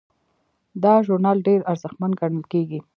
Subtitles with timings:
[0.83, 2.79] دا ژورنال ډیر ارزښتمن ګڼل کیږي.